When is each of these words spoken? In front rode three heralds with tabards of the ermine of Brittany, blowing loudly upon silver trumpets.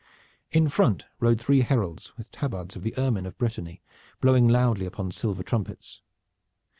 In 0.51 0.67
front 0.67 1.05
rode 1.19 1.39
three 1.39 1.61
heralds 1.61 2.17
with 2.17 2.31
tabards 2.31 2.75
of 2.75 2.81
the 2.81 2.97
ermine 2.97 3.27
of 3.27 3.37
Brittany, 3.37 3.83
blowing 4.19 4.47
loudly 4.47 4.87
upon 4.87 5.11
silver 5.11 5.43
trumpets. 5.43 6.01